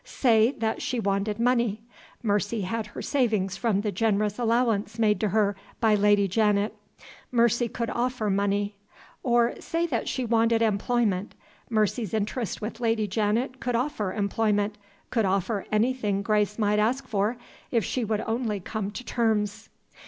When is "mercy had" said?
2.23-2.87